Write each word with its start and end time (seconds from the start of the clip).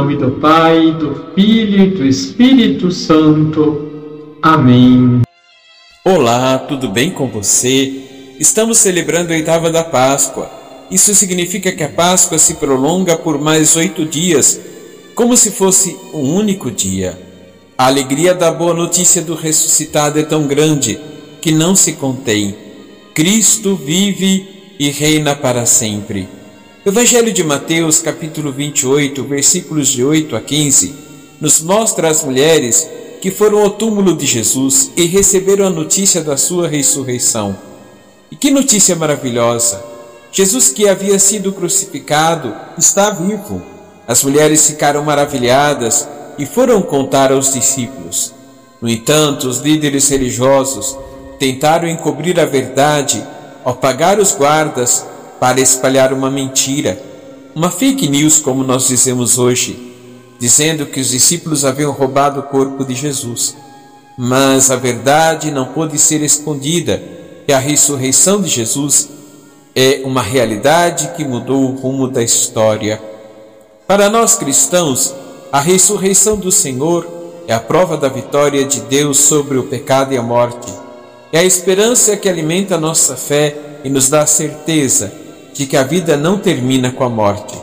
nome 0.00 0.16
do 0.16 0.30
Pai, 0.30 0.92
do 0.92 1.30
Filho 1.34 1.82
e 1.84 1.90
do 1.90 2.06
Espírito 2.06 2.90
Santo. 2.90 4.38
Amém. 4.40 5.20
Olá, 6.02 6.58
tudo 6.58 6.88
bem 6.88 7.10
com 7.10 7.28
você? 7.28 8.32
Estamos 8.40 8.78
celebrando 8.78 9.30
a 9.30 9.36
oitava 9.36 9.70
da 9.70 9.84
Páscoa. 9.84 10.50
Isso 10.90 11.14
significa 11.14 11.70
que 11.70 11.82
a 11.82 11.88
Páscoa 11.90 12.38
se 12.38 12.54
prolonga 12.54 13.14
por 13.18 13.38
mais 13.38 13.76
oito 13.76 14.06
dias, 14.06 14.58
como 15.14 15.36
se 15.36 15.50
fosse 15.50 15.94
um 16.14 16.34
único 16.34 16.70
dia. 16.70 17.20
A 17.76 17.84
alegria 17.84 18.32
da 18.32 18.50
boa 18.50 18.72
notícia 18.72 19.20
do 19.20 19.34
ressuscitado 19.34 20.18
é 20.18 20.22
tão 20.22 20.46
grande 20.46 20.98
que 21.42 21.52
não 21.52 21.76
se 21.76 21.92
contém. 21.92 22.54
Cristo 23.12 23.76
vive 23.76 24.48
e 24.78 24.88
reina 24.88 25.36
para 25.36 25.66
sempre. 25.66 26.39
Evangelho 26.84 27.30
de 27.30 27.44
Mateus, 27.44 27.98
capítulo 27.98 28.50
28, 28.50 29.22
versículos 29.24 29.88
de 29.88 30.02
8 30.02 30.34
a 30.34 30.40
15, 30.40 30.94
nos 31.38 31.60
mostra 31.60 32.08
as 32.08 32.24
mulheres 32.24 32.88
que 33.20 33.30
foram 33.30 33.58
ao 33.58 33.68
túmulo 33.68 34.16
de 34.16 34.24
Jesus 34.24 34.90
e 34.96 35.04
receberam 35.04 35.66
a 35.66 35.70
notícia 35.70 36.22
da 36.22 36.38
sua 36.38 36.66
ressurreição. 36.66 37.54
E 38.30 38.36
que 38.36 38.50
notícia 38.50 38.96
maravilhosa! 38.96 39.84
Jesus, 40.32 40.70
que 40.70 40.88
havia 40.88 41.18
sido 41.18 41.52
crucificado, 41.52 42.56
está 42.78 43.10
vivo. 43.10 43.60
As 44.08 44.24
mulheres 44.24 44.66
ficaram 44.66 45.04
maravilhadas 45.04 46.08
e 46.38 46.46
foram 46.46 46.80
contar 46.80 47.30
aos 47.30 47.52
discípulos. 47.52 48.32
No 48.80 48.88
entanto, 48.88 49.48
os 49.48 49.58
líderes 49.58 50.08
religiosos 50.08 50.96
tentaram 51.38 51.86
encobrir 51.86 52.40
a 52.40 52.46
verdade 52.46 53.22
ao 53.62 53.74
pagar 53.74 54.18
os 54.18 54.32
guardas 54.32 55.04
para 55.40 55.58
espalhar 55.58 56.12
uma 56.12 56.30
mentira, 56.30 57.02
uma 57.54 57.70
fake 57.70 58.06
news, 58.06 58.38
como 58.38 58.62
nós 58.62 58.86
dizemos 58.86 59.38
hoje, 59.38 59.94
dizendo 60.38 60.84
que 60.84 61.00
os 61.00 61.08
discípulos 61.08 61.64
haviam 61.64 61.92
roubado 61.92 62.40
o 62.40 62.42
corpo 62.42 62.84
de 62.84 62.94
Jesus. 62.94 63.56
Mas 64.18 64.70
a 64.70 64.76
verdade 64.76 65.50
não 65.50 65.64
pôde 65.64 65.98
ser 65.98 66.20
escondida, 66.20 67.02
e 67.48 67.52
a 67.54 67.58
ressurreição 67.58 68.42
de 68.42 68.48
Jesus 68.48 69.08
é 69.74 70.02
uma 70.04 70.20
realidade 70.20 71.12
que 71.16 71.24
mudou 71.24 71.64
o 71.64 71.74
rumo 71.74 72.06
da 72.06 72.22
história. 72.22 73.00
Para 73.86 74.10
nós 74.10 74.34
cristãos, 74.36 75.14
a 75.50 75.58
ressurreição 75.58 76.36
do 76.36 76.52
Senhor 76.52 77.08
é 77.48 77.54
a 77.54 77.60
prova 77.60 77.96
da 77.96 78.08
vitória 78.08 78.64
de 78.64 78.82
Deus 78.82 79.18
sobre 79.18 79.56
o 79.56 79.64
pecado 79.64 80.12
e 80.12 80.18
a 80.18 80.22
morte. 80.22 80.70
É 81.32 81.38
a 81.38 81.44
esperança 81.44 82.14
que 82.16 82.28
alimenta 82.28 82.74
a 82.74 82.80
nossa 82.80 83.16
fé 83.16 83.56
e 83.82 83.88
nos 83.88 84.10
dá 84.10 84.20
a 84.20 84.26
certeza 84.26 85.29
de 85.60 85.66
que 85.66 85.76
a 85.76 85.82
vida 85.82 86.16
não 86.16 86.38
termina 86.38 86.90
com 86.90 87.04
a 87.04 87.08
morte. 87.10 87.54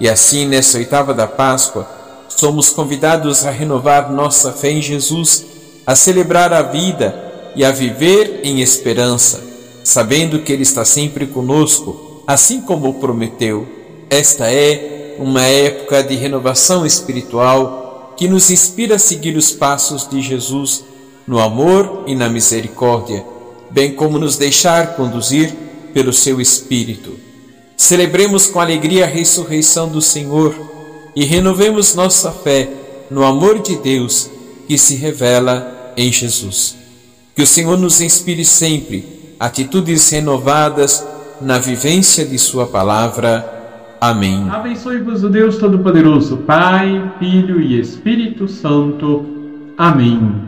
E 0.00 0.08
assim, 0.08 0.44
nessa 0.44 0.76
oitava 0.76 1.14
da 1.14 1.28
Páscoa, 1.28 1.88
somos 2.28 2.68
convidados 2.68 3.46
a 3.46 3.50
renovar 3.52 4.10
nossa 4.10 4.50
fé 4.50 4.72
em 4.72 4.82
Jesus, 4.82 5.46
a 5.86 5.94
celebrar 5.94 6.52
a 6.52 6.62
vida 6.62 7.14
e 7.54 7.64
a 7.64 7.70
viver 7.70 8.40
em 8.42 8.60
esperança, 8.60 9.40
sabendo 9.84 10.40
que 10.40 10.52
Ele 10.52 10.64
está 10.64 10.84
sempre 10.84 11.28
conosco, 11.28 12.24
assim 12.26 12.60
como 12.60 12.94
prometeu. 12.94 13.68
Esta 14.10 14.52
é 14.52 15.14
uma 15.20 15.42
época 15.42 16.02
de 16.02 16.16
renovação 16.16 16.84
espiritual 16.84 18.14
que 18.16 18.26
nos 18.26 18.50
inspira 18.50 18.96
a 18.96 18.98
seguir 18.98 19.36
os 19.36 19.52
passos 19.52 20.10
de 20.10 20.20
Jesus 20.20 20.82
no 21.24 21.38
amor 21.38 22.02
e 22.04 22.16
na 22.16 22.28
misericórdia, 22.28 23.24
bem 23.70 23.94
como 23.94 24.18
nos 24.18 24.36
deixar 24.36 24.96
conduzir 24.96 25.54
pelo 25.94 26.12
seu 26.12 26.40
Espírito. 26.40 27.27
Celebremos 27.78 28.48
com 28.48 28.58
alegria 28.58 29.04
a 29.04 29.06
ressurreição 29.06 29.88
do 29.88 30.02
Senhor 30.02 30.52
e 31.14 31.24
renovemos 31.24 31.94
nossa 31.94 32.32
fé 32.32 32.68
no 33.08 33.24
amor 33.24 33.60
de 33.60 33.76
Deus 33.76 34.28
que 34.66 34.76
se 34.76 34.96
revela 34.96 35.92
em 35.96 36.10
Jesus. 36.10 36.76
Que 37.36 37.42
o 37.42 37.46
Senhor 37.46 37.78
nos 37.78 38.00
inspire 38.00 38.44
sempre 38.44 39.36
atitudes 39.38 40.10
renovadas 40.10 41.06
na 41.40 41.58
vivência 41.58 42.26
de 42.26 42.36
Sua 42.36 42.66
palavra. 42.66 43.96
Amém. 44.00 44.50
Abençoe-vos 44.50 45.22
o 45.22 45.28
Deus 45.28 45.56
Todo-Poderoso, 45.56 46.38
Pai, 46.38 47.12
Filho 47.20 47.60
e 47.60 47.78
Espírito 47.78 48.48
Santo. 48.48 49.24
Amém. 49.78 50.47